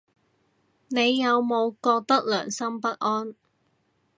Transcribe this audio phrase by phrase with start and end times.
[0.87, 3.35] 你有冇覺得良心不安